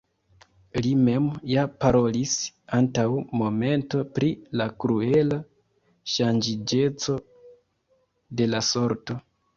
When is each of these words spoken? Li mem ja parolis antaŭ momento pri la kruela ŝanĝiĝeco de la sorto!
Li 0.83 0.91
mem 1.07 1.25
ja 1.49 1.65
parolis 1.83 2.31
antaŭ 2.77 3.05
momento 3.41 4.01
pri 4.15 4.31
la 4.61 4.67
kruela 4.85 5.39
ŝanĝiĝeco 6.15 7.19
de 8.41 8.49
la 8.55 8.67
sorto! 8.75 9.21